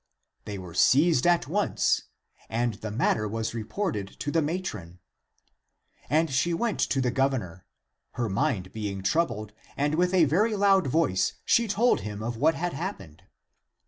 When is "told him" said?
11.67-12.23